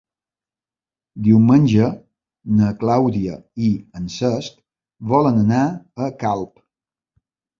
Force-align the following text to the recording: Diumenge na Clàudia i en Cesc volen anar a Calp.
Diumenge 1.27 1.89
na 2.61 2.69
Clàudia 2.83 3.35
i 3.67 3.69
en 4.01 4.09
Cesc 4.15 4.57
volen 5.11 5.37
anar 5.45 5.61
a 6.07 6.11
Calp. 6.25 6.57